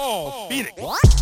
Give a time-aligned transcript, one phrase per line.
[0.00, 1.19] Paul Phoenix.